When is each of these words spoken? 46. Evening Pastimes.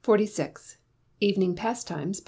46. 0.03 0.79
Evening 1.19 1.53
Pastimes. 1.55 2.19